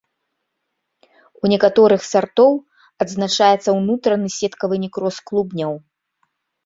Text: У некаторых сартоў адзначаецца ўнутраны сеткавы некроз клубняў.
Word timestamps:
У 1.43 1.51
некаторых 1.53 2.01
сартоў 2.13 2.51
адзначаецца 3.05 3.69
ўнутраны 3.79 4.27
сеткавы 4.41 4.75
некроз 4.85 5.15
клубняў. 5.29 5.73